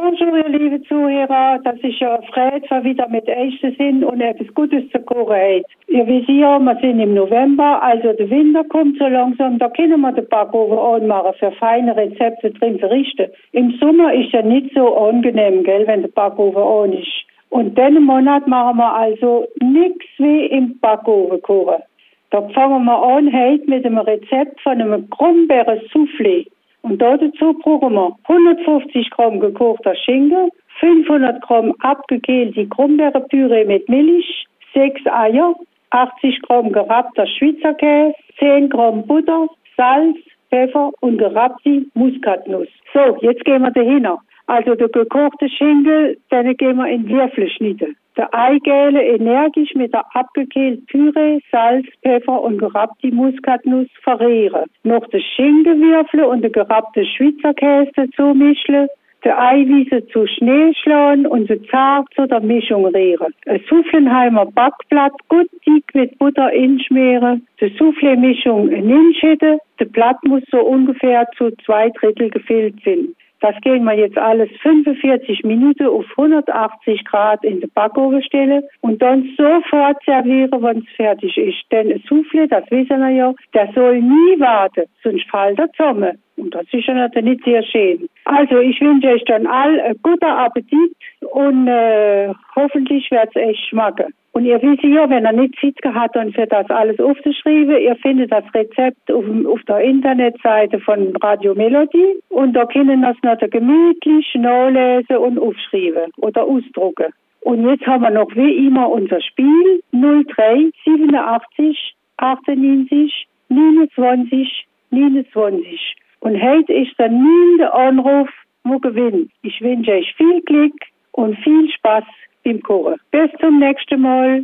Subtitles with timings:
[0.00, 1.58] Bonjour, liebe Zuhörer.
[1.64, 5.64] Das ist ja Fred, der wieder mit Echten sind und etwas Gutes zu kochen.
[5.88, 9.58] Ihr wisst ja, wir sind im November, also der Winter kommt so langsam.
[9.58, 13.26] Da können wir den Backofen anmachen für feine Rezepte drin zu richten.
[13.50, 17.24] Im Sommer ist ja nicht so angenehm, gell, wenn der Backofen an ist.
[17.50, 21.82] Und diesen Monat machen wir also nichts wie im Backofen kochen.
[22.30, 26.46] Da fangen wir an heute mit einem Rezept von einem Krummbeeren-Soufflé.
[26.82, 30.50] Und dazu brauchen wir 150 Gramm gekochter Schinken,
[30.80, 35.54] 500 Gramm abgekehlte Krummbeerenpüree mit Milch, 6 Eier,
[35.90, 40.16] 80 Gramm gerappter Schweizer Käse, 10 Gramm Butter, Salz,
[40.50, 42.68] Pfeffer und gerappte Muskatnuss.
[42.92, 44.06] So, jetzt gehen wir dahin.
[44.46, 47.96] Also der gekochte Schinken, den gehen wir in Würfel schneiden.
[48.18, 54.64] Der Eigele energisch mit der abgekehlten Püree, Salz, Pfeffer und gerappte Muskatnuss verrieren.
[54.82, 58.88] Noch den Schinkenwürfel und den gerappten Schweizer Käse dazu mischen.
[59.24, 63.32] Der Eiweiße zu Schnee schlagen und sie zart zu der Mischung rühren.
[63.46, 67.46] Ein Soufflenheimer Backblatt gut dick mit Butter inschmieren.
[67.60, 69.58] Die Soufflé-Mischung inschütten.
[69.78, 73.14] Der Blatt muss so ungefähr zu zwei Drittel gefüllt sein.
[73.40, 79.00] Das gehen wir jetzt alles 45 Minuten auf 180 Grad in den Backofen stellen und
[79.00, 81.64] dann sofort servieren, wenn es fertig ist.
[81.70, 86.18] Denn ein Soufflé, das wissen wir ja, der soll nie warten, sonst fällt er zusammen.
[86.36, 88.08] Und das ist ja natürlich nicht sehr schön.
[88.24, 90.92] Also ich wünsche euch dann all einen guten Appetit
[91.38, 94.12] und äh, hoffentlich wird es euch schmecken.
[94.32, 97.94] Und ihr wisst ja, wenn er nicht Zeit gehabt hat, für das alles aufzuschreiben, ihr
[98.02, 103.38] findet das Rezept auf, auf der Internetseite von Radio Melodie und da können es noch
[103.50, 107.12] gemütlich nachlesen und aufschreiben oder ausdrucken.
[107.42, 115.94] Und jetzt haben wir noch wie immer unser Spiel 03 87 98 29 29.
[116.18, 118.28] Und heute ist der neunte Anruf,
[118.64, 119.30] wo gewinnt.
[119.42, 120.74] Ich wünsche euch viel Glück
[121.18, 122.04] und viel Spaß
[122.44, 122.94] beim Kochen.
[123.10, 124.36] Bis zum nächsten Mal.